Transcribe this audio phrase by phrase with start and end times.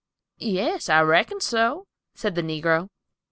[0.39, 2.89] "Yes, reckon so," said the negro.